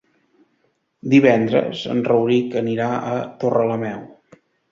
[1.13, 3.13] Divendres en Rauric anirà a
[3.45, 4.01] Torrelameu.